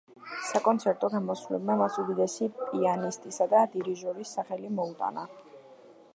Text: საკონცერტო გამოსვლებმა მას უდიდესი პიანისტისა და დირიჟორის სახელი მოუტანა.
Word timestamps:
საკონცერტო 0.51 1.09
გამოსვლებმა 1.15 1.75
მას 1.81 1.99
უდიდესი 2.05 2.49
პიანისტისა 2.63 3.49
და 3.53 3.63
დირიჟორის 3.77 4.35
სახელი 4.41 4.75
მოუტანა. 4.81 5.29